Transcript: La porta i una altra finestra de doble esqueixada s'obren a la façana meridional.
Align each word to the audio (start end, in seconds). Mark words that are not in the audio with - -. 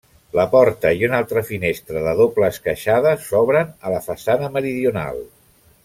La 0.37 0.43
porta 0.53 0.91
i 0.99 1.05
una 1.07 1.19
altra 1.23 1.43
finestra 1.49 2.01
de 2.07 2.13
doble 2.21 2.49
esqueixada 2.55 3.13
s'obren 3.27 3.71
a 3.91 3.95
la 3.97 4.01
façana 4.11 4.51
meridional. 4.59 5.23